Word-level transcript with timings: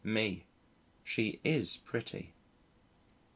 me, 0.03 0.43
she 1.03 1.39
is 1.43 1.77
pretty. 1.77 2.33